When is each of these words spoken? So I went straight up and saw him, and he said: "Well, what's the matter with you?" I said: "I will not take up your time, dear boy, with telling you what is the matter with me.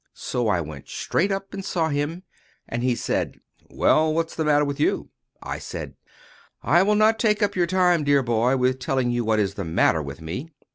So 0.15 0.47
I 0.47 0.61
went 0.61 0.89
straight 0.89 1.31
up 1.31 1.53
and 1.53 1.63
saw 1.63 1.89
him, 1.89 2.23
and 2.67 2.81
he 2.81 2.95
said: 2.95 3.39
"Well, 3.69 4.11
what's 4.15 4.33
the 4.35 4.43
matter 4.43 4.65
with 4.65 4.79
you?" 4.79 5.11
I 5.43 5.59
said: 5.59 5.93
"I 6.63 6.81
will 6.81 6.95
not 6.95 7.19
take 7.19 7.43
up 7.43 7.55
your 7.55 7.67
time, 7.67 8.03
dear 8.03 8.23
boy, 8.23 8.57
with 8.57 8.79
telling 8.79 9.11
you 9.11 9.23
what 9.23 9.37
is 9.37 9.53
the 9.53 9.63
matter 9.63 10.01
with 10.01 10.19
me. 10.19 10.49